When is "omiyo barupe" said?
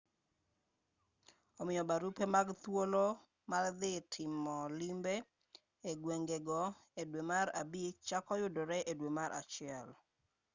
1.61-2.23